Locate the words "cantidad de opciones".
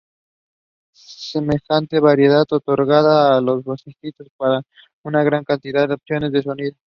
5.43-6.31